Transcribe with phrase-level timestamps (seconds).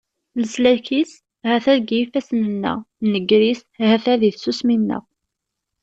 [0.41, 1.11] Leslak-is
[1.47, 2.77] ha-t-a deg yifassen-nneɣ,
[3.11, 5.03] nnger-is ha-t-a deg tsusmi-nneɣ.